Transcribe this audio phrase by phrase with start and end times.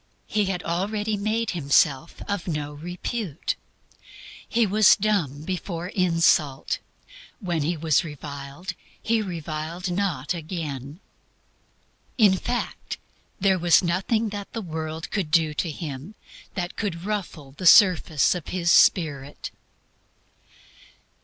[0.25, 3.37] He had already made Himself of no reputation.
[4.49, 6.79] He was dumb before insult.
[7.39, 11.01] When he was reviled, He reviled not again.
[12.17, 12.97] In fact,
[13.39, 16.15] there was NOTHING THAT THE WORLD COULD DO TO HIM
[16.55, 19.51] that could ruffle the surface of His spirit.